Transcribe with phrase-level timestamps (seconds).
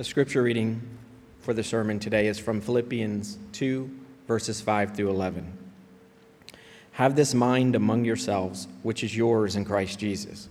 [0.00, 0.80] The scripture reading
[1.40, 3.90] for the sermon today is from Philippians 2,
[4.26, 5.52] verses 5 through 11.
[6.92, 10.48] Have this mind among yourselves, which is yours in Christ Jesus,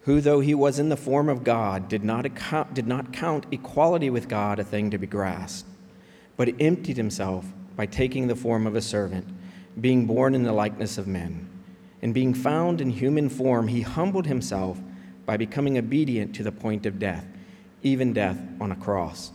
[0.00, 3.46] who, though he was in the form of God, did not, account, did not count
[3.52, 5.68] equality with God a thing to be grasped,
[6.36, 7.46] but emptied himself
[7.76, 9.28] by taking the form of a servant,
[9.80, 11.48] being born in the likeness of men.
[12.02, 14.80] And being found in human form, he humbled himself
[15.26, 17.24] by becoming obedient to the point of death,
[17.84, 19.30] even death on a cross.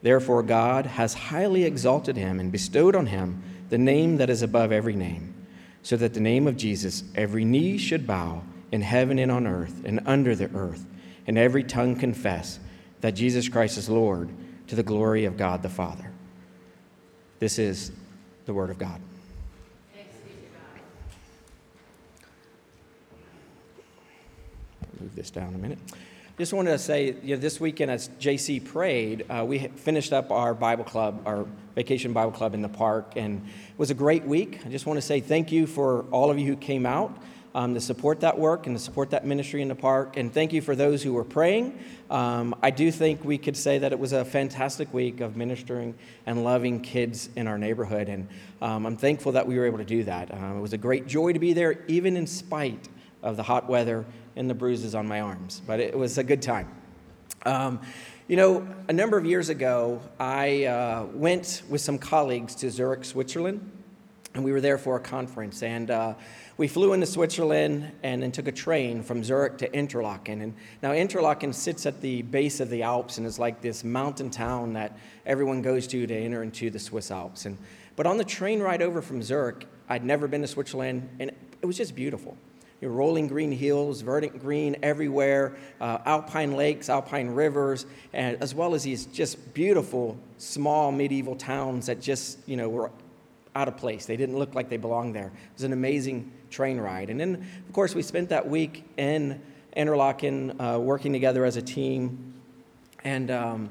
[0.00, 4.72] Therefore, God has highly exalted him and bestowed on him the name that is above
[4.72, 5.34] every name
[5.82, 9.82] so that the name of Jesus every knee should bow in heaven and on earth
[9.84, 10.84] and under the earth,
[11.26, 12.58] and every tongue confess
[13.02, 14.30] that Jesus Christ is Lord
[14.66, 16.10] to the glory of God the Father.
[17.38, 17.92] This is
[18.46, 19.00] the Word of God.
[25.00, 25.78] Move this down a minute.
[26.36, 30.32] Just wanted to say, you know, this weekend as JC prayed, uh, we finished up
[30.32, 34.24] our Bible club, our vacation Bible club in the park, and it was a great
[34.24, 34.58] week.
[34.66, 37.16] I just want to say thank you for all of you who came out
[37.54, 40.52] um, to support that work and to support that ministry in the park, and thank
[40.52, 41.78] you for those who were praying.
[42.10, 45.94] Um, I do think we could say that it was a fantastic week of ministering
[46.26, 48.26] and loving kids in our neighborhood, and
[48.60, 50.32] um, I'm thankful that we were able to do that.
[50.32, 52.88] Uh, it was a great joy to be there, even in spite
[53.24, 54.04] of the hot weather
[54.36, 56.68] and the bruises on my arms, but it was a good time.
[57.46, 57.80] Um,
[58.28, 63.04] you know, a number of years ago, I uh, went with some colleagues to Zurich,
[63.04, 63.70] Switzerland,
[64.34, 65.62] and we were there for a conference.
[65.62, 66.14] And uh,
[66.56, 70.40] we flew into Switzerland and then took a train from Zurich to Interlaken.
[70.40, 74.30] And now, Interlaken sits at the base of the Alps and is like this mountain
[74.30, 77.46] town that everyone goes to to enter into the Swiss Alps.
[77.46, 77.58] And,
[77.94, 81.66] but on the train ride over from Zurich, I'd never been to Switzerland, and it
[81.66, 82.36] was just beautiful
[82.84, 88.54] you know, rolling green hills, verdant green everywhere, uh, alpine lakes, alpine rivers, and as
[88.54, 92.90] well as these just beautiful small medieval towns that just you know were
[93.56, 94.04] out of place.
[94.04, 95.28] They didn't look like they belonged there.
[95.28, 99.40] It was an amazing train ride, and then of course we spent that week in
[99.74, 102.34] Interlaken uh, working together as a team,
[103.02, 103.70] and um,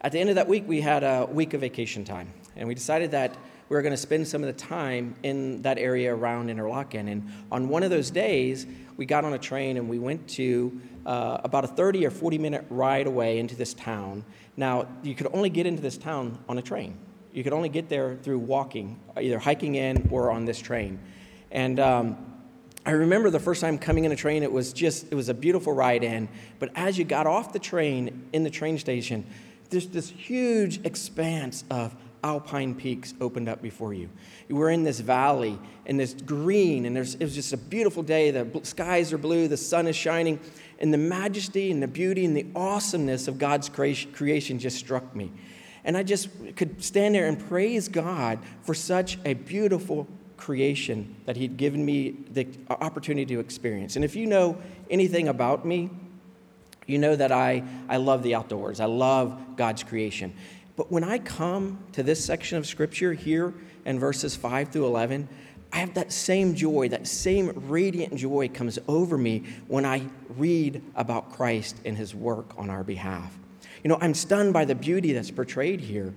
[0.00, 2.74] at the end of that week we had a week of vacation time, and we
[2.76, 3.36] decided that
[3.74, 7.08] we were going to spend some of the time in that area around Interlaken.
[7.08, 10.80] And on one of those days, we got on a train and we went to
[11.04, 14.24] uh, about a 30 or 40 minute ride away into this town.
[14.56, 16.96] Now, you could only get into this town on a train.
[17.32, 21.00] You could only get there through walking, either hiking in or on this train.
[21.50, 22.16] And um,
[22.86, 25.34] I remember the first time coming in a train, it was just, it was a
[25.34, 26.28] beautiful ride in.
[26.60, 29.26] But as you got off the train in the train station,
[29.70, 34.08] there's this huge expanse of alpine peaks opened up before you.
[34.48, 38.30] We're in this valley and this green, and there's, it was just a beautiful day.
[38.30, 40.40] The skies are blue, the sun is shining,
[40.80, 45.30] and the majesty and the beauty and the awesomeness of God's creation just struck me.
[45.84, 50.08] And I just could stand there and praise God for such a beautiful
[50.38, 53.96] creation that He'd given me the opportunity to experience.
[53.96, 54.56] And if you know
[54.90, 55.90] anything about me,
[56.86, 58.80] you know that I, I love the outdoors.
[58.80, 60.34] I love God's creation.
[60.76, 63.54] But when I come to this section of scripture here
[63.84, 65.28] in verses 5 through 11,
[65.72, 70.82] I have that same joy, that same radiant joy comes over me when I read
[70.94, 73.36] about Christ and his work on our behalf.
[73.82, 76.14] You know, I'm stunned by the beauty that's portrayed here,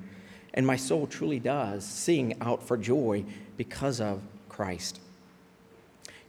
[0.53, 3.25] and my soul truly does sing out for joy
[3.57, 4.99] because of Christ.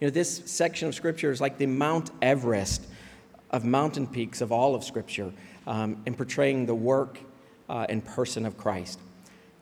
[0.00, 2.87] You know, this section of scripture is like the Mount Everest
[3.50, 5.33] of mountain peaks of all of scripture
[5.67, 7.19] um, in portraying the work
[7.69, 8.99] uh, and person of Christ.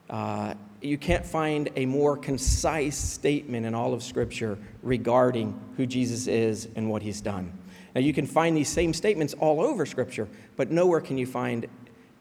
[0.08, 6.26] Uh, you can't find a more concise statement in all of Scripture regarding who Jesus
[6.26, 7.52] is and what he's done.
[7.94, 11.66] Now, you can find these same statements all over Scripture, but nowhere can you find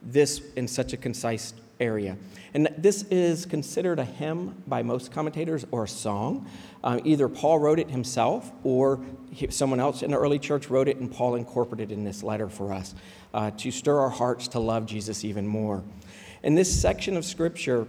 [0.01, 2.18] this in such a concise area.
[2.53, 6.50] And this is considered a hymn by most commentators or a song.
[6.84, 9.00] Uh, either Paul wrote it himself or
[9.31, 12.24] he, someone else in the early church wrote it, and Paul incorporated it in this
[12.24, 12.96] letter for us
[13.34, 15.84] uh, to stir our hearts to love Jesus even more.
[16.44, 17.88] And this section of scripture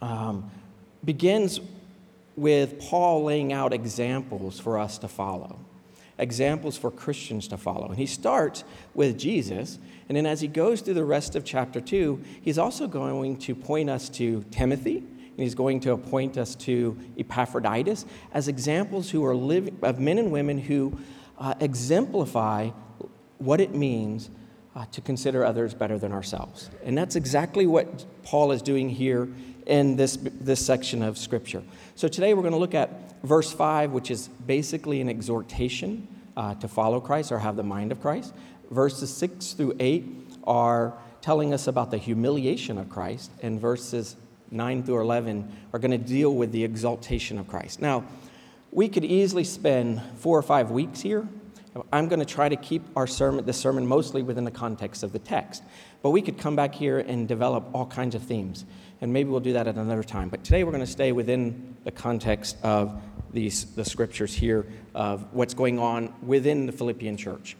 [0.00, 0.50] um,
[1.04, 1.60] begins
[2.36, 5.58] with Paul laying out examples for us to follow
[6.18, 7.88] examples for Christians to follow.
[7.88, 9.78] And he starts with Jesus,
[10.08, 13.54] and then as he goes through the rest of chapter 2, he's also going to
[13.54, 19.24] point us to Timothy, and he's going to point us to Epaphroditus as examples who
[19.24, 20.98] are living, of men and women who
[21.38, 22.70] uh, exemplify
[23.38, 24.30] what it means
[24.74, 26.70] uh, to consider others better than ourselves.
[26.84, 29.28] And that's exactly what Paul is doing here
[29.66, 31.62] in this, this section of Scripture.
[31.94, 36.54] So today we're going to look at verse 5, which is basically an exhortation uh,
[36.54, 38.32] to follow Christ or have the mind of Christ.
[38.70, 40.04] Verses 6 through 8
[40.44, 44.16] are telling us about the humiliation of Christ, and verses
[44.50, 47.80] 9 through 11 are going to deal with the exaltation of Christ.
[47.80, 48.04] Now,
[48.70, 51.26] we could easily spend four or five weeks here.
[51.92, 55.12] I'm going to try to keep our sermon, the sermon mostly within the context of
[55.12, 55.62] the text.
[56.02, 58.64] But we could come back here and develop all kinds of themes.
[59.00, 60.28] And maybe we'll do that at another time.
[60.28, 63.00] But today we're going to stay within the context of
[63.32, 67.56] these, the scriptures here of what's going on within the Philippian church.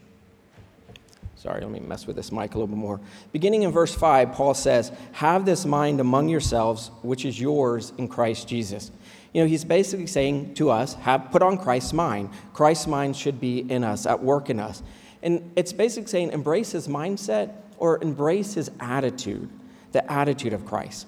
[1.37, 2.99] Sorry, let me mess with this mic a little bit more.
[3.31, 8.09] Beginning in verse 5, Paul says, Have this mind among yourselves, which is yours in
[8.09, 8.91] Christ Jesus.
[9.33, 12.31] You know, he's basically saying to us, have put on Christ's mind.
[12.55, 14.83] Christ's mind should be in us, at work in us.
[15.23, 19.49] And it's basically saying embrace his mindset or embrace his attitude,
[19.93, 21.07] the attitude of Christ.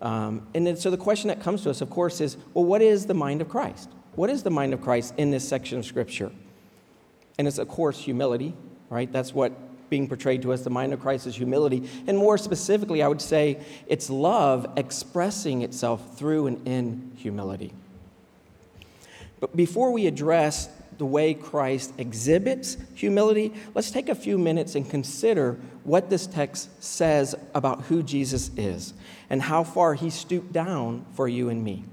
[0.00, 2.82] Um, and then, so the question that comes to us, of course, is well, what
[2.82, 3.88] is the mind of Christ?
[4.14, 6.30] What is the mind of Christ in this section of Scripture?
[7.38, 8.54] And it's, of course, humility,
[8.90, 9.10] right?
[9.12, 9.52] That's what
[9.90, 10.62] being portrayed to us.
[10.62, 11.88] The mind of Christ is humility.
[12.06, 17.72] And more specifically, I would say it's love expressing itself through and in humility.
[19.40, 20.68] But before we address
[20.98, 26.82] the way Christ exhibits humility, let's take a few minutes and consider what this text
[26.82, 28.92] says about who Jesus is
[29.30, 31.84] and how far he stooped down for you and me.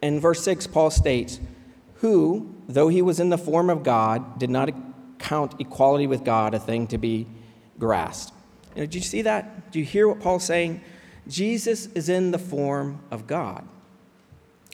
[0.00, 1.40] In verse 6, Paul states,
[1.96, 4.70] Who, though he was in the form of God, did not
[5.18, 7.26] count equality with God a thing to be
[7.78, 8.34] grasped.
[8.74, 9.72] You know, did you see that?
[9.72, 10.82] Do you hear what Paul's saying?
[11.26, 13.66] Jesus is in the form of God.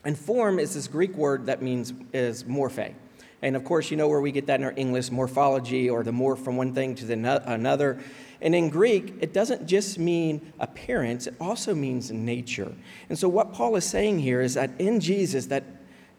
[0.05, 2.95] And form is this Greek word that means is morphe.
[3.43, 6.11] And of course, you know where we get that in our English morphology or the
[6.11, 7.99] morph from one thing to the another.
[8.43, 12.73] And in Greek, it doesn't just mean appearance, it also means nature.
[13.09, 15.65] And so what Paul is saying here is that in Jesus, that,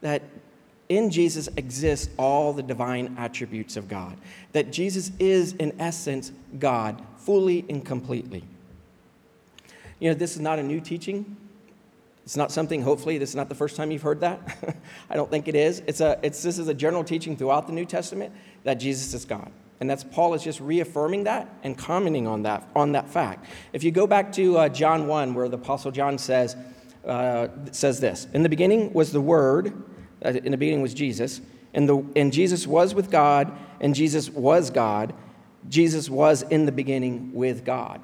[0.01, 0.23] that
[0.89, 4.17] in Jesus exists all the divine attributes of God.
[4.51, 8.43] That Jesus is, in essence, God, fully and completely.
[9.99, 11.37] You know, this is not a new teaching.
[12.31, 14.77] It's not something, hopefully, this is not the first time you've heard that.
[15.09, 15.83] I don't think it is.
[15.85, 18.33] It's a, it's, this is a general teaching throughout the New Testament
[18.63, 19.51] that Jesus is God.
[19.81, 23.47] And that's Paul is just reaffirming that and commenting on that, on that fact.
[23.73, 26.55] If you go back to uh, John 1, where the Apostle John says,
[27.05, 29.73] uh, says this In the beginning was the Word,
[30.23, 31.41] uh, in the beginning was Jesus,
[31.73, 33.51] and, the, and Jesus was with God,
[33.81, 35.13] and Jesus was God.
[35.67, 37.99] Jesus was in the beginning with God.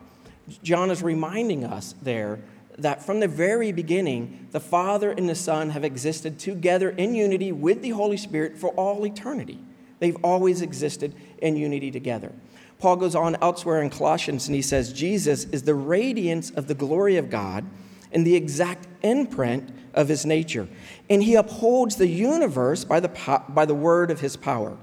[0.63, 2.41] John is reminding us there
[2.77, 7.51] that from the very beginning, the Father and the Son have existed together in unity
[7.51, 9.59] with the Holy Spirit for all eternity.
[9.99, 12.31] They've always existed in unity together.
[12.79, 16.75] Paul goes on elsewhere in Colossians and he says, Jesus is the radiance of the
[16.75, 17.65] glory of God
[18.11, 20.67] and the exact imprint of his nature.
[21.09, 24.77] And he upholds the universe by the, po- by the word of his power.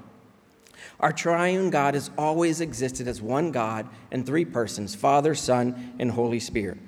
[0.98, 6.10] Our triune God has always existed as one God in three persons Father, Son, and
[6.10, 6.78] Holy Spirit.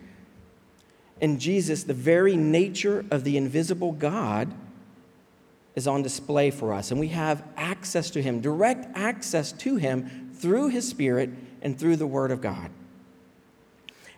[1.21, 4.53] In Jesus, the very nature of the invisible God
[5.75, 10.31] is on display for us, and we have access to him, direct access to him
[10.35, 11.31] through his Spirit
[11.63, 12.71] and through the Word of God.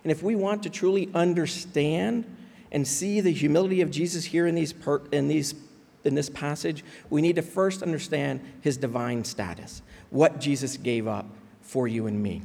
[0.03, 2.25] And if we want to truly understand
[2.71, 5.55] and see the humility of Jesus here in, these per, in, these,
[6.03, 11.25] in this passage, we need to first understand his divine status, what Jesus gave up
[11.61, 12.41] for you and me.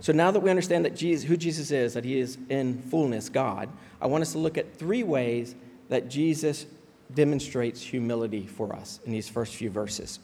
[0.00, 3.28] So now that we understand that Jesus, who Jesus is, that he is in fullness
[3.28, 3.68] God,
[4.00, 5.54] I want us to look at three ways
[5.88, 6.66] that Jesus
[7.14, 10.18] demonstrates humility for us in these first few verses.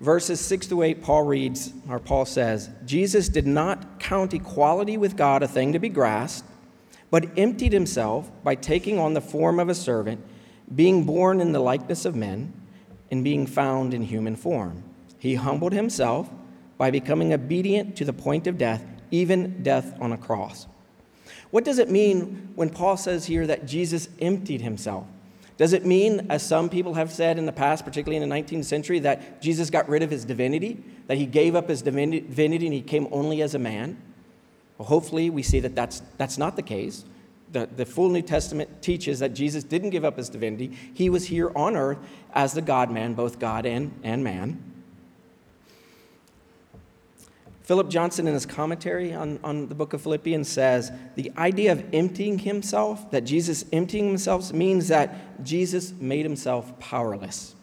[0.00, 5.16] Verses 6 to 8, Paul reads, or Paul says, Jesus did not count equality with
[5.16, 6.48] God a thing to be grasped,
[7.10, 10.20] but emptied himself by taking on the form of a servant,
[10.74, 12.52] being born in the likeness of men,
[13.10, 14.82] and being found in human form.
[15.18, 16.28] He humbled himself
[16.84, 20.66] by becoming obedient to the point of death, even death on a cross.
[21.50, 25.06] What does it mean when Paul says here that Jesus emptied himself?
[25.56, 28.66] Does it mean, as some people have said in the past, particularly in the 19th
[28.66, 32.74] century, that Jesus got rid of his divinity, that he gave up his divinity and
[32.74, 33.96] he came only as a man?
[34.76, 37.06] Well, hopefully, we see that that's, that's not the case.
[37.52, 40.76] The, the full New Testament teaches that Jesus didn't give up his divinity.
[40.92, 41.96] He was here on earth
[42.34, 44.73] as the God man, both God and, and man.
[47.64, 51.82] Philip Johnson, in his commentary on, on the book of Philippians, says the idea of
[51.94, 57.54] emptying himself, that Jesus emptying himself, means that Jesus made himself powerless.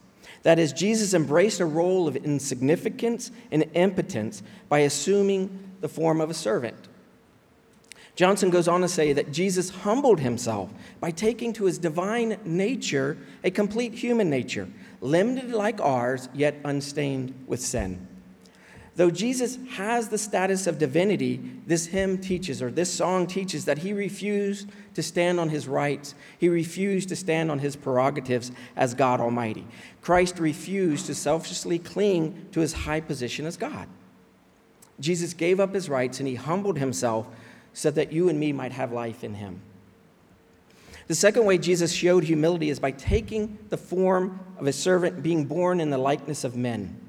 [0.42, 6.32] That is, Jesus embraced a role of insignificance and impotence by assuming the form of
[6.32, 6.88] a servant.
[8.16, 13.20] Johnson goes on to say that Jesus humbled himself by taking to his divine nature
[13.44, 14.68] a complete human nature,
[15.00, 18.08] limited like ours, yet unstained with sin.
[18.98, 23.80] Though Jesus has the status of divinity, this hymn teaches, or this song teaches, that
[23.80, 26.14] he refused to stand on his rights.
[26.38, 29.66] He refused to stand on his prerogatives as God Almighty.
[30.02, 33.88] Christ refused to selfishly cling to his high position as God.
[35.00, 37.28] Jesus gave up his rights and he humbled himself
[37.74, 39.62] so that you and me might have life in him.
[41.08, 45.46] The second way Jesus showed humility is by taking the form of a servant, being
[45.46, 47.00] born in the likeness of men.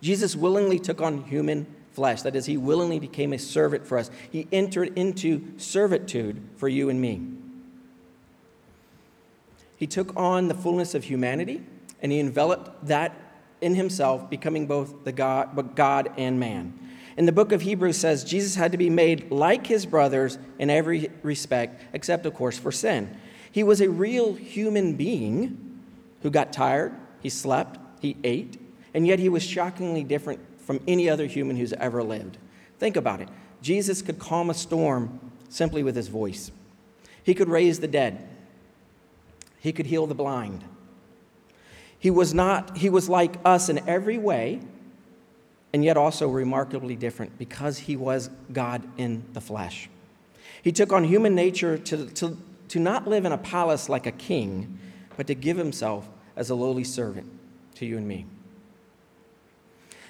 [0.00, 2.22] Jesus willingly took on human flesh.
[2.22, 4.10] That is, he willingly became a servant for us.
[4.30, 7.22] He entered into servitude for you and me.
[9.76, 11.62] He took on the fullness of humanity
[12.00, 13.14] and he enveloped that
[13.60, 16.78] in himself, becoming both the God, God and man.
[17.16, 20.70] And the book of Hebrews says Jesus had to be made like his brothers in
[20.70, 23.16] every respect, except, of course, for sin.
[23.50, 25.80] He was a real human being
[26.22, 28.60] who got tired, he slept, he ate,
[28.94, 32.38] and yet he was shockingly different from any other human who's ever lived.
[32.78, 33.28] Think about it.
[33.62, 35.18] Jesus could calm a storm
[35.48, 36.50] simply with his voice.
[37.22, 38.26] He could raise the dead.
[39.60, 40.64] He could heal the blind.
[41.98, 44.60] He was not he was like us in every way
[45.72, 49.90] and yet also remarkably different because he was God in the flesh.
[50.62, 52.36] He took on human nature to, to,
[52.68, 54.78] to not live in a palace like a king,
[55.16, 57.30] but to give himself as a lowly servant
[57.76, 58.26] to you and me.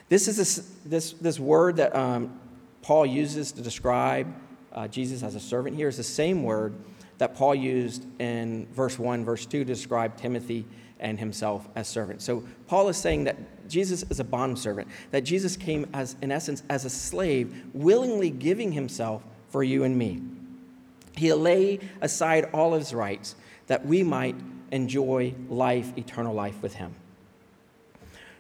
[0.09, 2.39] This is a, this, this word that um,
[2.83, 4.27] Paul uses to describe
[4.73, 6.75] uh, Jesus as a servant here is the same word
[7.19, 10.65] that Paul used in verse 1, verse 2 to describe Timothy
[11.01, 12.23] and himself as servant.
[12.23, 13.37] So Paul is saying that
[13.69, 18.73] Jesus is a bondservant, that Jesus came as, in essence, as a slave, willingly giving
[18.73, 20.23] himself for you and me.
[21.17, 23.35] He lay aside all his rights
[23.67, 24.37] that we might
[24.71, 26.95] enjoy life, eternal life with him.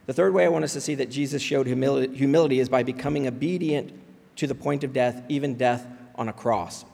[0.09, 3.27] The third way I want us to see that Jesus showed humility, is by becoming
[3.27, 3.93] obedient
[4.37, 6.87] to the point of death, even death on a cross.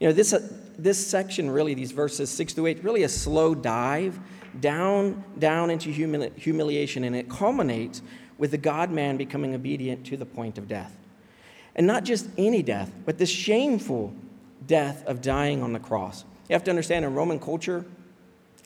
[0.00, 0.40] You know, this, uh,
[0.76, 4.18] this section, really, these verses 6 to 8, really a slow dive
[4.58, 8.02] down, down into humili- humiliation, and it culminates
[8.38, 10.96] with the God man becoming obedient to the point of death.
[11.76, 14.12] And not just any death, but the shameful
[14.66, 16.24] death of dying on the cross.
[16.48, 17.84] You have to understand in Roman culture,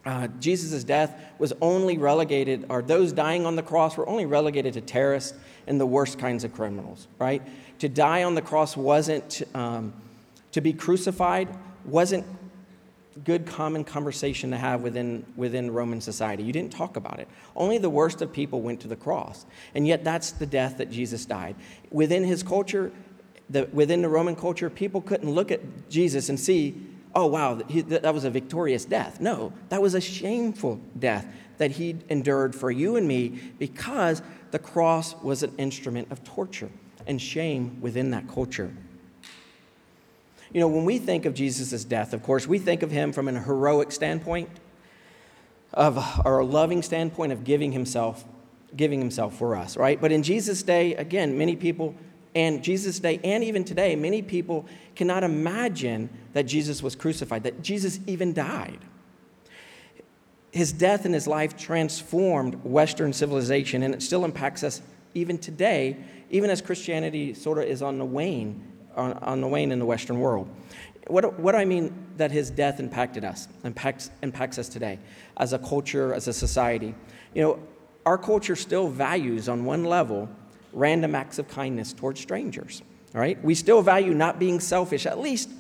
[0.04, 4.74] uh, Jesus' death was only relegated, or those dying on the cross were only relegated
[4.74, 5.34] to terrorists
[5.66, 7.42] and the worst kinds of criminals, right?
[7.78, 9.92] To die on the cross wasn't, um,
[10.52, 11.48] to be crucified
[11.84, 12.24] wasn't
[13.24, 16.42] good common conversation to have within, within Roman society.
[16.42, 17.28] You didn't talk about it.
[17.54, 19.44] Only the worst of people went to the cross.
[19.74, 21.54] And yet, that's the death that Jesus died.
[21.90, 22.90] Within his culture,
[23.50, 26.74] the, within the Roman culture, people couldn't look at Jesus and see
[27.14, 29.20] oh, wow, that was a victorious death.
[29.20, 31.26] No, that was a shameful death
[31.58, 36.70] that he endured for you and me because the cross was an instrument of torture
[37.06, 38.72] and shame within that culture.
[40.52, 43.28] You know, when we think of Jesus' death, of course, we think of him from
[43.28, 44.50] an heroic standpoint,
[45.72, 48.24] of or a loving standpoint of giving himself,
[48.76, 49.98] giving himself for us, right?
[50.00, 51.94] But in Jesus' day, again, many people
[52.34, 57.62] and Jesus' day, and even today, many people cannot imagine that Jesus was crucified, that
[57.62, 58.78] Jesus even died.
[60.50, 64.80] His death and his life transformed Western civilization, and it still impacts us
[65.14, 65.96] even today,
[66.30, 69.86] even as Christianity sort of is on the wane, on, on the wane in the
[69.86, 70.48] Western world.
[71.08, 74.98] What, what do I mean that his death impacted us, impacts, impacts us today
[75.36, 76.94] as a culture, as a society?
[77.34, 77.58] You know,
[78.06, 80.28] our culture still values on one level
[80.72, 82.82] random acts of kindness towards strangers.
[83.12, 83.42] Right?
[83.44, 85.50] We still value not being selfish, at least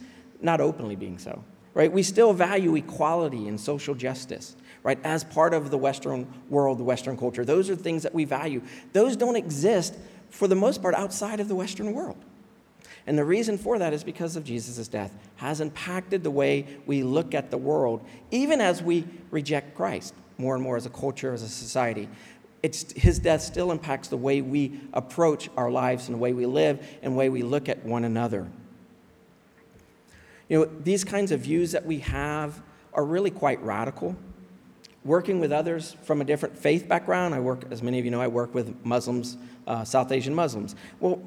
[0.40, 1.44] not openly being so.
[1.74, 1.92] Right?
[1.92, 4.98] We still value equality and social justice, right?
[5.04, 7.44] As part of the Western world, the Western culture.
[7.46, 8.60] Those are things that we value.
[8.92, 9.94] Those don't exist
[10.28, 12.18] for the most part outside of the Western world.
[13.06, 17.02] And the reason for that is because of Jesus' death has impacted the way we
[17.02, 21.32] look at the world, even as we reject Christ more and more as a culture,
[21.32, 22.08] as a society
[22.62, 26.46] it's, his death still impacts the way we approach our lives and the way we
[26.46, 28.46] live and the way we look at one another.
[30.48, 32.62] You know, these kinds of views that we have
[32.94, 34.16] are really quite radical.
[35.04, 38.20] Working with others from a different faith background, I work, as many of you know,
[38.20, 40.76] I work with Muslims, uh, South Asian Muslims.
[41.00, 41.20] Well,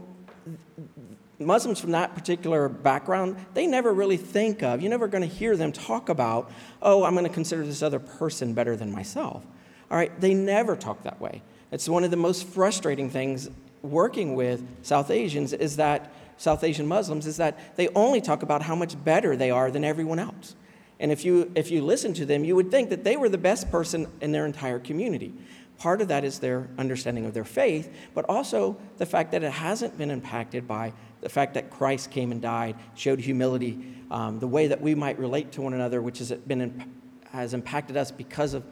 [1.40, 5.58] Muslims from that particular background, they never really think of, you're never going to hear
[5.58, 6.50] them talk about,
[6.82, 9.44] oh, I'm going to consider this other person better than myself.
[9.92, 11.42] All right, they never talk that way.
[11.72, 13.50] It's one of the most frustrating things
[13.82, 18.62] working with South Asians is that South Asian Muslims is that they only talk about
[18.62, 20.56] how much better they are than everyone else.
[21.00, 23.38] And if you if you listen to them, you would think that they were the
[23.38, 25.34] best person in their entire community.
[25.78, 29.52] Part of that is their understanding of their faith, but also the fact that it
[29.52, 34.48] hasn't been impacted by the fact that Christ came and died, showed humility, um, the
[34.48, 36.86] way that we might relate to one another, which has, been,
[37.32, 38.64] has impacted us because of,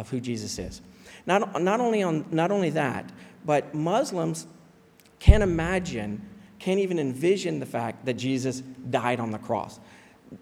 [0.00, 0.80] of who Jesus is.
[1.26, 3.10] Not, not, only on, not only that,
[3.44, 4.46] but Muslims
[5.18, 6.20] can't imagine,
[6.58, 8.60] can't even envision the fact that Jesus
[8.90, 9.80] died on the cross.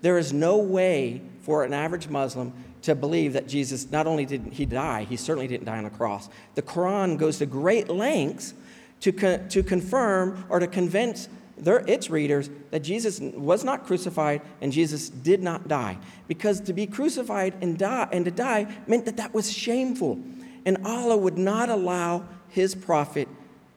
[0.01, 4.49] There is no way for an average Muslim to believe that Jesus not only did
[4.53, 6.29] he die, he certainly didn't die on a cross.
[6.55, 8.55] The Quran goes to great lengths
[9.01, 9.13] to,
[9.49, 11.29] to confirm or to convince
[11.63, 15.99] their, its readers that Jesus was not crucified and Jesus did not die.
[16.29, 20.21] Because to be crucified and, die, and to die meant that that was shameful.
[20.65, 23.29] And Allah would not allow his prophet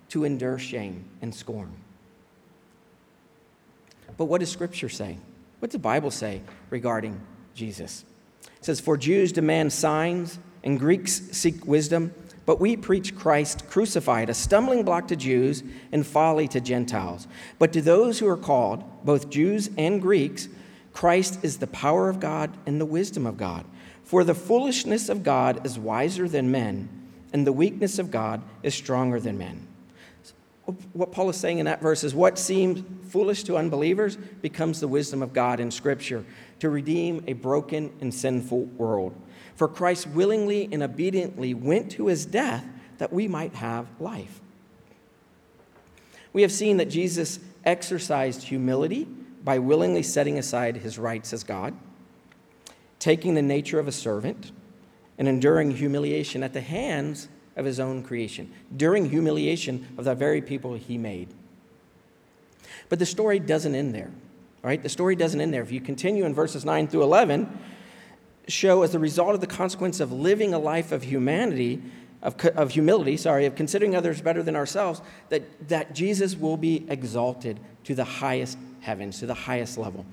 [0.10, 1.72] to endure shame and scorn.
[4.18, 5.18] But what does Scripture say?
[5.60, 7.20] What does the Bible say regarding
[7.54, 8.06] Jesus?
[8.58, 12.14] It says, For Jews demand signs and Greeks seek wisdom,
[12.46, 17.28] but we preach Christ crucified, a stumbling block to Jews and folly to Gentiles.
[17.58, 20.48] But to those who are called, both Jews and Greeks,
[20.94, 23.66] Christ is the power of God and the wisdom of God.
[24.04, 26.88] For the foolishness of God is wiser than men,
[27.34, 29.68] and the weakness of God is stronger than men.
[30.94, 34.88] What Paul is saying in that verse is what seems foolish to unbelievers becomes the
[34.88, 36.26] wisdom of God in Scripture
[36.60, 39.14] to redeem a broken and sinful world.
[39.56, 42.66] For Christ willingly and obediently went to his death
[42.98, 44.42] that we might have life.
[46.34, 49.08] We have seen that Jesus exercised humility
[49.44, 51.74] by willingly setting aside his rights as God,
[53.00, 54.52] taking the nature of a servant,
[55.18, 60.42] and enduring humiliation at the hands of his own creation, during humiliation of the very
[60.42, 61.30] people he made.
[62.90, 64.12] But the story doesn't end there.
[64.62, 64.82] Right?
[64.82, 65.62] The story doesn't end there.
[65.62, 67.48] If you continue in verses 9 through 11,
[68.48, 71.82] show as a result of the consequence of living a life of humanity,
[72.22, 76.86] of, of humility, sorry, of considering others better than ourselves, that, that Jesus will be
[76.90, 80.06] exalted to the highest heavens, to the highest level.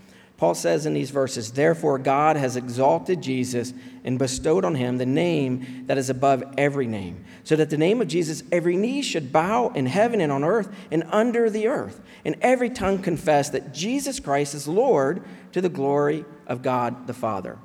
[0.43, 5.07] Paul says in these verses, Therefore, God has exalted Jesus and bestowed on him the
[5.07, 9.31] name that is above every name, so that the name of Jesus every knee should
[9.31, 13.73] bow in heaven and on earth and under the earth, and every tongue confess that
[13.73, 17.57] Jesus Christ is Lord to the glory of God the Father.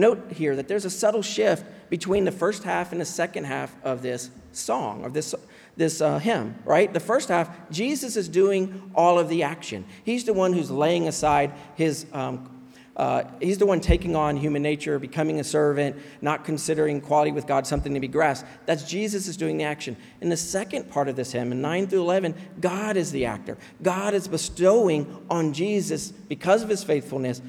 [0.00, 3.74] Note here that there's a subtle shift between the first half and the second half
[3.84, 5.34] of this song, of this
[5.76, 6.92] this uh, hymn, right?
[6.92, 9.84] The first half, Jesus is doing all of the action.
[10.02, 12.06] He's the one who's laying aside his.
[12.12, 12.56] Um,
[12.96, 17.46] uh, he's the one taking on human nature, becoming a servant, not considering equality with
[17.46, 18.46] God something to be grasped.
[18.66, 19.96] That's Jesus is doing the action.
[20.20, 23.56] In the second part of this hymn, in 9 through 11, God is the actor.
[23.80, 27.40] God is bestowing on Jesus, because of his faithfulness,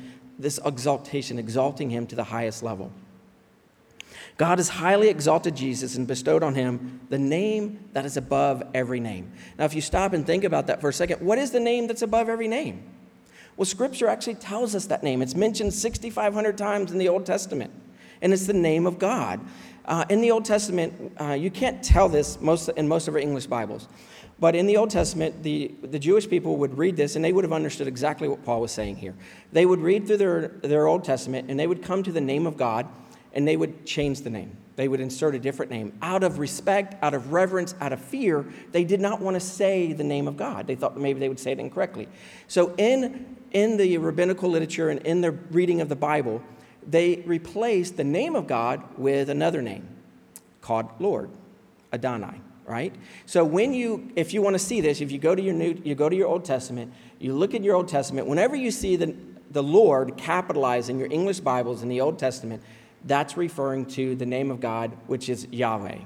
[0.42, 2.92] this exaltation, exalting him to the highest level.
[4.38, 9.00] God has highly exalted Jesus and bestowed on him the name that is above every
[9.00, 9.32] name.
[9.58, 11.88] Now, if you stop and think about that for a second, what is the name
[11.88, 12.84] that's above every name?
[13.58, 15.22] Well, Scripture actually tells us that name.
[15.22, 17.72] It's mentioned 6,500 times in the Old Testament,
[18.22, 19.40] and it's the name of God.
[19.86, 23.20] Uh, in the Old Testament, uh, you can't tell this most, in most of our
[23.20, 23.88] English Bibles,
[24.42, 27.44] but in the Old Testament, the, the Jewish people would read this and they would
[27.44, 29.14] have understood exactly what Paul was saying here.
[29.54, 32.48] They would read through their, their Old Testament and they would come to the name
[32.48, 32.88] of God
[33.34, 34.58] and they would change the name.
[34.78, 35.94] They would insert a different name.
[36.02, 39.94] Out of respect, out of reverence, out of fear, they did not want to say
[39.94, 40.66] the name of God.
[40.66, 42.08] They thought maybe they would say it incorrectly.
[42.48, 46.42] So, in, in the rabbinical literature and in the reading of the Bible,
[46.88, 49.88] they replaced the name of God with another name
[50.62, 51.30] called Lord,
[51.94, 52.96] Adonai, right?
[53.26, 55.80] So when you if you want to see this, if you go to your new
[55.84, 58.96] you go to your Old Testament, you look at your Old Testament, whenever you see
[58.96, 59.16] the
[59.52, 62.64] the Lord capitalized in your English Bibles in the Old Testament,
[63.06, 65.98] that's referring to the name of God, which is Yahweh.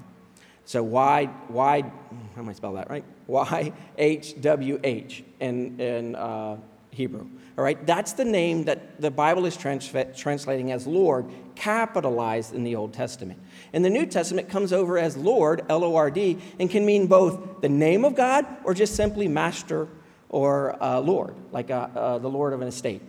[0.65, 3.06] So why why how am I spell that, right?
[3.28, 6.58] Y H W H in, in uh,
[6.91, 7.28] Hebrew.
[7.58, 12.63] All right, that's the name that the Bible is trans- translating as Lord, capitalized in
[12.63, 13.39] the Old Testament.
[13.76, 17.06] And the New Testament comes over as Lord, L O R D, and can mean
[17.06, 19.88] both the name of God or just simply master
[20.30, 23.04] or uh, Lord, like uh, uh the Lord of an estate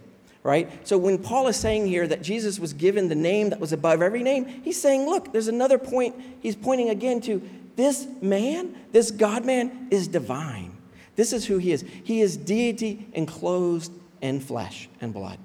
[0.47, 0.87] right?
[0.87, 4.01] So when Paul is saying here that Jesus was given the name that was above
[4.01, 6.15] every name, he's saying, look, there's another point.
[6.39, 7.43] He's pointing again to
[7.75, 10.77] this man, this God man, is divine.
[11.17, 11.85] This is who he is.
[12.05, 15.41] He is deity enclosed in flesh and blood.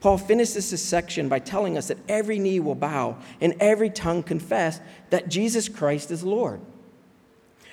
[0.00, 4.22] Paul finishes this section by telling us that every knee will bow and every tongue
[4.22, 6.60] confess that Jesus Christ is Lord.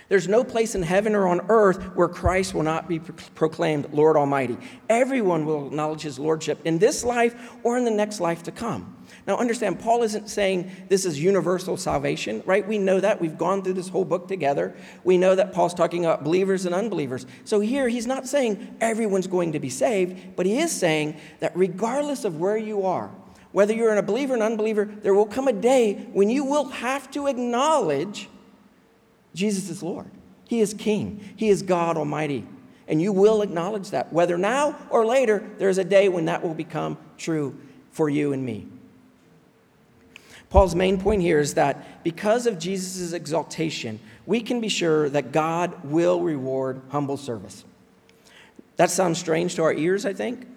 [0.09, 4.15] There's no place in heaven or on earth where Christ will not be proclaimed Lord
[4.15, 4.57] Almighty.
[4.89, 8.96] Everyone will acknowledge his lordship in this life or in the next life to come.
[9.27, 12.65] Now, understand, Paul isn't saying this is universal salvation, right?
[12.65, 13.19] We know that.
[13.19, 14.73] We've gone through this whole book together.
[15.03, 17.25] We know that Paul's talking about believers and unbelievers.
[17.43, 21.51] So here, he's not saying everyone's going to be saved, but he is saying that
[21.57, 23.11] regardless of where you are,
[23.51, 26.69] whether you're a believer or an unbeliever, there will come a day when you will
[26.69, 28.29] have to acknowledge
[29.33, 30.09] Jesus is Lord.
[30.47, 31.33] He is King.
[31.35, 32.47] He is God Almighty.
[32.87, 34.13] And you will acknowledge that.
[34.13, 37.59] Whether now or later, there's a day when that will become true
[37.91, 38.67] for you and me.
[40.49, 45.31] Paul's main point here is that because of Jesus' exaltation, we can be sure that
[45.31, 47.65] God will reward humble service.
[48.77, 50.47] That sounds strange to our ears, I think.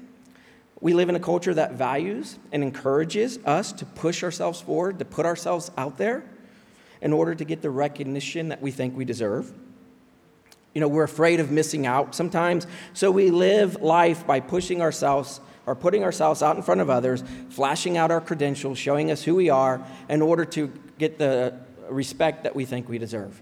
[0.80, 5.04] We live in a culture that values and encourages us to push ourselves forward, to
[5.04, 6.24] put ourselves out there
[7.02, 9.52] in order to get the recognition that we think we deserve.
[10.74, 15.40] You know, we're afraid of missing out sometimes, so we live life by pushing ourselves
[15.66, 19.34] or putting ourselves out in front of others, flashing out our credentials, showing us who
[19.34, 21.54] we are in order to get the
[21.88, 23.40] respect that we think we deserve.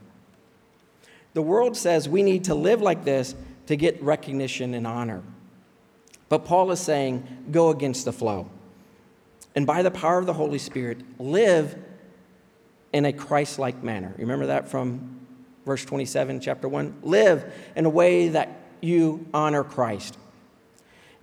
[1.34, 3.34] The world says we need to live like this
[3.66, 5.22] to get recognition and honor.
[6.28, 8.50] But Paul is saying, go against the flow.
[9.54, 11.76] And by the power of the Holy Spirit, live
[12.92, 14.14] in a Christ like manner.
[14.18, 15.26] Remember that from
[15.64, 17.00] verse 27, chapter 1?
[17.02, 20.16] Live in a way that you honor Christ.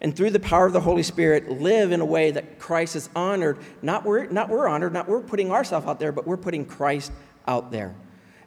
[0.05, 3.09] And through the power of the Holy Spirit, live in a way that Christ is
[3.15, 3.57] honored.
[3.81, 7.11] Not we're, not we're honored, not we're putting ourselves out there, but we're putting Christ
[7.47, 7.95] out there.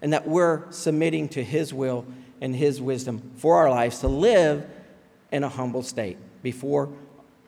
[0.01, 2.07] And that we're submitting to His will
[2.40, 4.71] and His wisdom for our lives to live
[5.33, 6.90] in a humble state before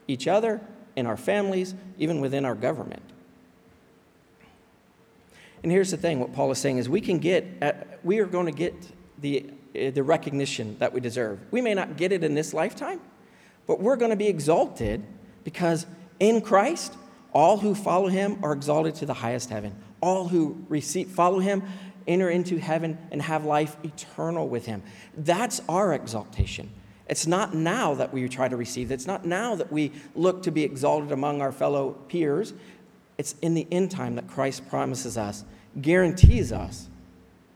[0.09, 0.61] each other,
[0.97, 3.05] in our families, even within our government.
[5.63, 8.27] And here's the thing what Paul is saying is we can get, uh, we are
[8.27, 8.75] going to get
[9.21, 9.47] the,
[9.77, 11.39] uh, the recognition that we deserve.
[11.53, 13.01] We may not get it in this lifetime,
[13.71, 15.01] but we're going to be exalted
[15.45, 15.87] because
[16.19, 16.93] in Christ,
[17.33, 19.77] all who follow him are exalted to the highest heaven.
[20.01, 21.63] All who receive, follow him
[22.05, 24.83] enter into heaven and have life eternal with him.
[25.17, 26.69] That's our exaltation.
[27.09, 28.91] It's not now that we try to receive.
[28.91, 32.53] It's not now that we look to be exalted among our fellow peers.
[33.19, 35.45] It's in the end time that Christ promises us,
[35.81, 36.89] guarantees us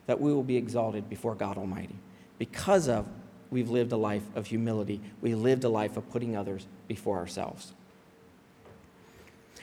[0.07, 1.99] that we will be exalted before God Almighty
[2.39, 3.09] because of
[3.55, 5.01] we've lived a life of humility.
[5.23, 7.73] We lived a life of putting others before ourselves.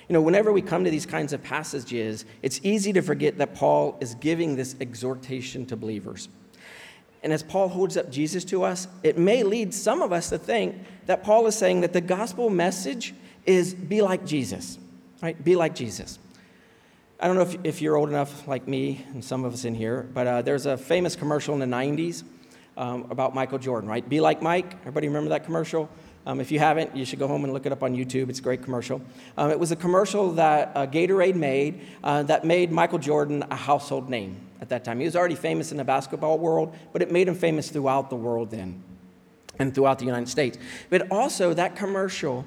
[0.10, 3.54] You know, whenever we come to these kinds of passages, it's easy to forget that
[3.54, 6.28] Paul is giving this exhortation to believers.
[7.22, 10.40] And as Paul holds up Jesus to us, it may lead some of us to
[10.40, 10.76] think
[11.06, 13.14] that Paul is saying that the gospel message
[13.46, 14.80] is be like Jesus
[15.22, 15.42] right?
[15.44, 16.20] Be like Jesus.
[17.20, 19.76] I don't know if, if you're old enough like me and some of us in
[19.76, 22.24] here, but uh, there's a famous commercial in the 90s
[22.82, 24.08] um, about Michael Jordan, right?
[24.08, 24.74] Be like Mike.
[24.82, 25.88] Everybody remember that commercial?
[26.26, 28.28] Um, if you haven't, you should go home and look it up on YouTube.
[28.30, 29.02] It's a great commercial.
[29.38, 33.56] Um, it was a commercial that uh, Gatorade made uh, that made Michael Jordan a
[33.56, 35.00] household name at that time.
[35.00, 38.16] He was already famous in the basketball world, but it made him famous throughout the
[38.16, 38.84] world then
[39.60, 40.58] and throughout the United States.
[40.90, 42.46] But also, that commercial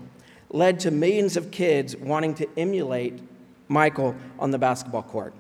[0.51, 3.21] led to millions of kids wanting to emulate
[3.69, 5.33] Michael on the basketball court.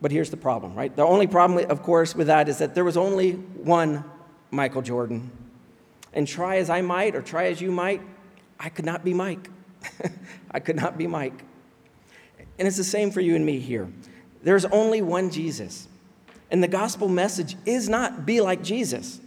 [0.00, 0.94] But here's the problem, right?
[0.94, 4.04] The only problem, of course, with that is that there was only one
[4.50, 5.30] Michael Jordan.
[6.12, 8.00] And try as I might, or try as you might,
[8.58, 9.48] I could not be Mike.
[10.50, 11.44] I could not be Mike.
[12.58, 13.90] And it's the same for you and me here.
[14.42, 15.88] There's only one Jesus.
[16.50, 19.20] And the gospel message is not be like Jesus.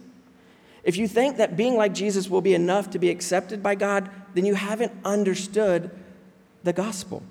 [0.82, 4.10] If you think that being like Jesus will be enough to be accepted by God,
[4.34, 5.90] then you haven't understood
[6.62, 7.22] the gospel.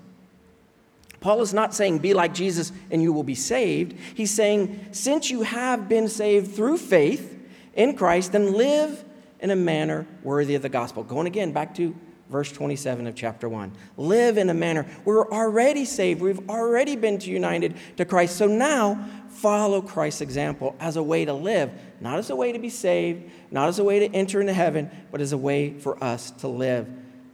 [1.24, 3.98] Paul is not saying be like Jesus and you will be saved.
[4.14, 9.02] He's saying since you have been saved through faith in Christ, then live
[9.40, 11.02] in a manner worthy of the gospel.
[11.02, 11.96] Going again back to
[12.28, 13.72] verse 27 of chapter 1.
[13.96, 14.86] Live in a manner.
[15.06, 16.20] We're already saved.
[16.20, 18.36] We've already been united to Christ.
[18.36, 22.58] So now follow Christ's example as a way to live, not as a way to
[22.58, 26.04] be saved, not as a way to enter into heaven, but as a way for
[26.04, 26.86] us to live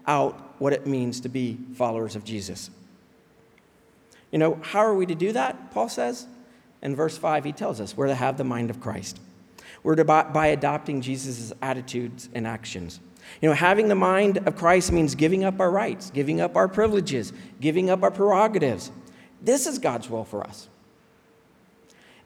[0.06, 2.70] out what it means to be followers of Jesus.
[4.30, 5.72] You know, how are we to do that?
[5.72, 6.26] Paul says.
[6.82, 9.20] In verse 5, he tells us we're to have the mind of Christ.
[9.82, 13.00] We're to by, by adopting Jesus' attitudes and actions.
[13.40, 16.68] You know, having the mind of Christ means giving up our rights, giving up our
[16.68, 18.90] privileges, giving up our prerogatives.
[19.42, 20.68] This is God's will for us.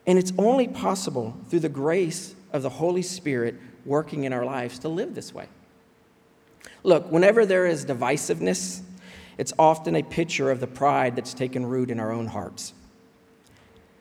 [0.06, 4.78] And it's only possible through the grace of the Holy Spirit working in our lives
[4.80, 5.48] to live this way.
[6.82, 8.82] Look, whenever there is divisiveness,
[9.38, 12.72] it's often a picture of the pride that's taken root in our own hearts.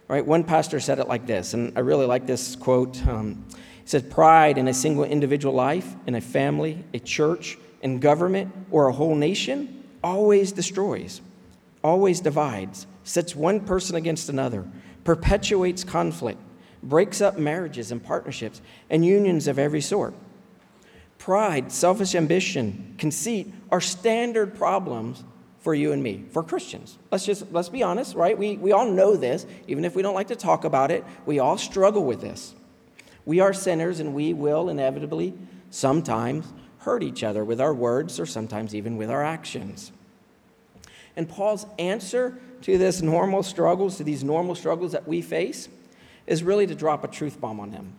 [0.07, 3.05] Right, one pastor said it like this, and I really like this quote.
[3.07, 7.99] Um, he said, Pride in a single individual life, in a family, a church, in
[7.99, 11.21] government, or a whole nation always destroys,
[11.83, 14.67] always divides, sets one person against another,
[15.03, 16.39] perpetuates conflict,
[16.81, 20.13] breaks up marriages and partnerships and unions of every sort.
[21.23, 25.23] Pride, selfish ambition, conceit are standard problems
[25.59, 26.97] for you and me, for Christians.
[27.13, 28.37] Let's just let's be honest, right?
[28.37, 31.39] We, we all know this, even if we don't like to talk about it, we
[31.39, 32.53] all struggle with this.
[33.23, 35.33] We are sinners and we will inevitably
[35.69, 39.93] sometimes hurt each other with our words or sometimes even with our actions.
[41.15, 45.69] And Paul's answer to this normal struggles, to these normal struggles that we face,
[46.27, 47.93] is really to drop a truth bomb on him.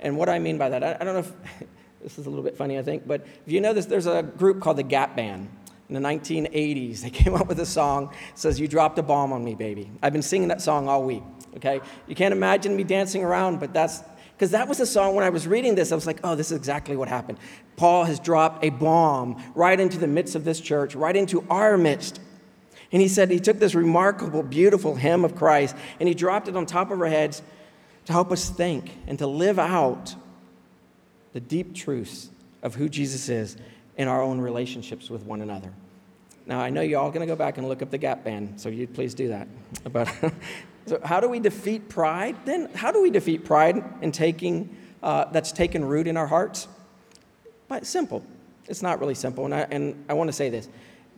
[0.00, 1.68] And what I mean by that, I, I don't know if
[2.02, 4.22] this is a little bit funny, I think, but if you know this, there's a
[4.22, 5.48] group called the Gap Band.
[5.88, 9.44] In the 1980s, they came up with a song says, "You dropped a bomb on
[9.44, 11.22] me, baby." I've been singing that song all week.
[11.56, 14.02] Okay, you can't imagine me dancing around, but that's
[14.40, 16.50] because that was a song when I was reading this, I was like, oh, this
[16.50, 17.36] is exactly what happened.
[17.76, 21.76] Paul has dropped a bomb right into the midst of this church, right into our
[21.76, 22.20] midst.
[22.90, 26.56] And he said he took this remarkable, beautiful hymn of Christ and he dropped it
[26.56, 27.42] on top of our heads
[28.06, 30.14] to help us think and to live out
[31.32, 32.30] the deep truths
[32.62, 33.56] of who Jesus is
[33.96, 35.72] in our own relationships with one another.
[36.46, 38.60] Now, I know you're all going to go back and look up the Gap Band,
[38.60, 39.48] so you please do that.
[39.92, 40.08] But
[40.86, 42.36] so how do we defeat pride?
[42.44, 46.66] Then, how do we defeat pride in taking, uh, that's taken root in our hearts?
[47.68, 48.24] But simple.
[48.66, 49.44] It's not really simple.
[49.44, 50.68] And I, and I want to say this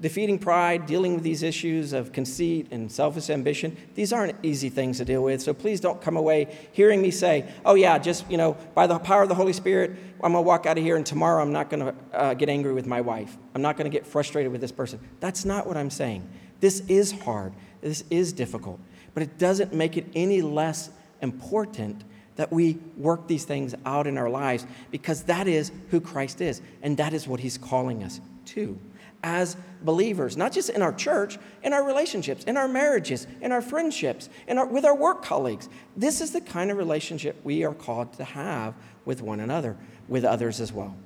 [0.03, 4.99] defeating pride, dealing with these issues of conceit and selfish ambition, these aren't easy things
[4.99, 5.41] to deal with.
[5.41, 8.99] So please don't come away hearing me say, oh, yeah, just, you know, by the
[8.99, 11.53] power of the Holy Spirit, I'm going to walk out of here and tomorrow I'm
[11.53, 13.39] not going to uh, get angry with my wife.
[13.55, 14.99] I'm not going to get frustrated with this person.
[15.21, 16.29] That's not what I'm saying.
[16.59, 17.53] This is hard.
[17.81, 18.81] This is difficult.
[19.15, 22.03] But it doesn't make it any less important
[22.35, 26.61] that we work these things out in our lives because that is who Christ is
[26.83, 28.79] and that is what he's calling us to
[29.23, 33.63] as believers, not just in our church, in our relationships, in our marriages, in our
[33.63, 35.69] friendships, in our, with our work colleagues.
[35.97, 39.77] This is the kind of relationship we are called to have with one another,
[40.09, 40.97] with others as well.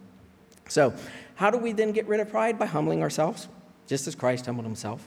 [0.69, 0.95] So,
[1.37, 2.59] how do we then get rid of pride?
[2.59, 3.49] By humbling ourselves,
[3.87, 5.07] just as Christ humbled himself.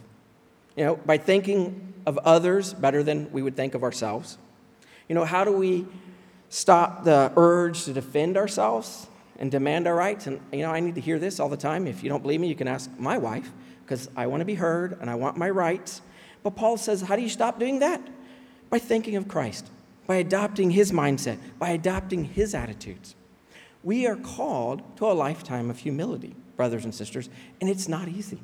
[0.75, 4.37] You know, by thinking of others better than we would think of ourselves.
[5.07, 5.85] You know, how do we
[6.49, 9.07] stop the urge to defend ourselves?
[9.39, 10.27] And demand our rights.
[10.27, 11.87] And, you know, I need to hear this all the time.
[11.87, 13.51] If you don't believe me, you can ask my wife,
[13.83, 16.01] because I want to be heard and I want my rights.
[16.43, 18.01] But Paul says, how do you stop doing that?
[18.69, 19.67] By thinking of Christ,
[20.05, 23.15] by adopting his mindset, by adopting his attitudes.
[23.83, 27.29] We are called to a lifetime of humility, brothers and sisters,
[27.61, 28.39] and it's not easy.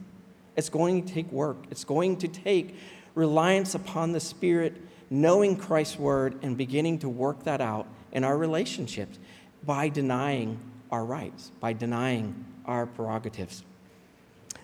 [0.56, 2.76] It's going to take work, it's going to take
[3.14, 8.38] reliance upon the Spirit, knowing Christ's word, and beginning to work that out in our
[8.38, 9.20] relationships
[9.66, 10.58] by denying
[10.96, 13.66] our rights, by denying our prerogatives.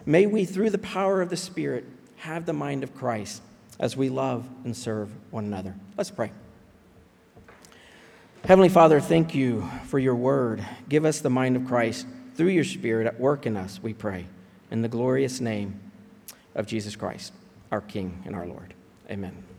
[0.05, 1.83] May we, through the power of the Spirit,
[2.15, 3.41] have the mind of Christ
[3.81, 5.75] as we love and serve one another.
[5.97, 6.31] Let's pray.
[8.45, 10.65] Heavenly Father, thank you for your word.
[10.87, 14.25] Give us the mind of Christ through your Spirit at work in us, we pray.
[14.71, 15.81] In the glorious name
[16.55, 17.33] of Jesus Christ,
[17.73, 18.73] our King and our Lord.
[19.09, 19.50] Amen.